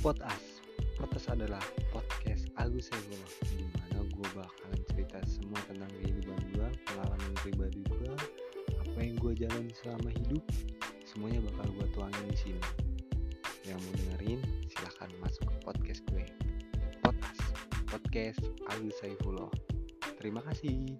Potas. 0.00 0.64
Potas 0.96 1.28
adalah 1.28 1.60
podcast 1.92 2.48
Agus 2.56 2.88
Saifullah 2.88 3.32
di 3.52 3.68
mana 3.68 4.00
gue 4.08 4.28
bakalan 4.32 4.80
cerita 4.88 5.20
semua 5.28 5.60
tentang 5.68 5.92
kehidupan 6.00 6.40
gue, 6.56 6.68
pengalaman 6.88 7.32
pribadi 7.44 7.84
gue, 7.84 8.08
apa 8.80 8.96
yang 8.96 9.20
gue 9.20 9.36
jalan 9.36 9.68
selama 9.76 10.08
hidup, 10.08 10.40
semuanya 11.04 11.44
bakal 11.52 11.68
gue 11.76 11.86
tuangin 11.92 12.26
di 12.32 12.38
sini. 12.48 12.62
Yang 13.68 13.78
mau 13.84 13.92
dengerin, 13.92 14.40
silahkan 14.72 15.10
masuk 15.20 15.44
ke 15.52 15.56
podcast 15.68 16.00
gue. 16.08 16.24
Potas, 17.04 17.38
podcast 17.84 18.40
Agus 18.72 18.96
Saifullah. 19.04 19.52
Terima 20.16 20.40
kasih. 20.48 20.96